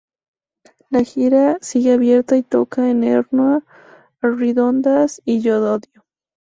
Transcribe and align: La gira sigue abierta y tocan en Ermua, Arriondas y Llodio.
La 0.89 1.03
gira 1.03 1.59
sigue 1.61 1.93
abierta 1.93 2.35
y 2.35 2.41
tocan 2.41 2.85
en 2.85 3.03
Ermua, 3.03 3.63
Arriondas 4.19 5.21
y 5.25 5.41
Llodio. 5.41 6.03